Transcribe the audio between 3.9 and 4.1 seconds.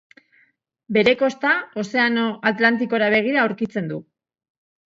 du.